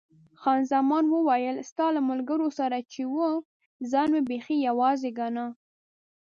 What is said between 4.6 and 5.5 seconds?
یوازې ګاڼه.